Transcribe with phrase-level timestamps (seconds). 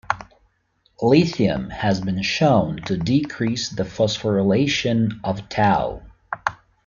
[1.03, 6.01] Lithium has been shown to decrease the phosphorylation of tau.